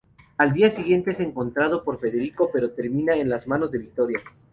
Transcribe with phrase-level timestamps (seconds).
[0.39, 4.19] Al día siguiente es encontrado por Federico pero termina en las manos de Victoria.